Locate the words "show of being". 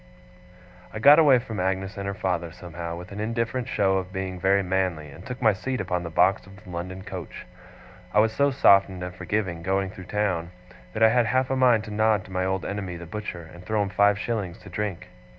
3.67-4.39